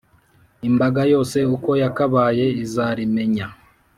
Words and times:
Imbaga 0.69 1.01
yose 1.13 1.37
uko 1.55 1.69
yakabaye 1.81 2.45
izarimenya, 2.63 3.47